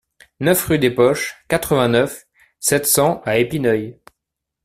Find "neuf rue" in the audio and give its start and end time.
0.39-0.79